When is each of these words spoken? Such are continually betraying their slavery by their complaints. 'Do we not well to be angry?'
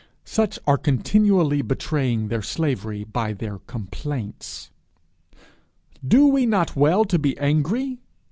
Such 0.25 0.57
are 0.65 0.79
continually 0.79 1.61
betraying 1.61 2.29
their 2.29 2.41
slavery 2.41 3.03
by 3.03 3.33
their 3.33 3.59
complaints. 3.59 4.71
'Do 6.03 6.25
we 6.25 6.47
not 6.47 6.75
well 6.75 7.05
to 7.05 7.19
be 7.19 7.37
angry?' 7.37 7.99